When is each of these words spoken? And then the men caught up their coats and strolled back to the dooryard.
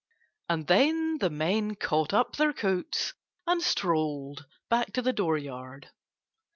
And 0.49 0.65
then 0.65 1.19
the 1.19 1.29
men 1.29 1.75
caught 1.75 2.11
up 2.11 2.35
their 2.35 2.53
coats 2.53 3.13
and 3.45 3.61
strolled 3.61 4.47
back 4.67 4.93
to 4.93 5.03
the 5.03 5.13
dooryard. 5.13 5.89